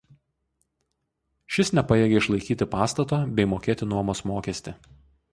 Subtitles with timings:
[1.57, 4.75] Šis nepajėgė išlaikyti pastato bei mokėti nuomos mokestį.